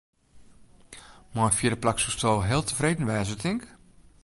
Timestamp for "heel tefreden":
2.49-3.09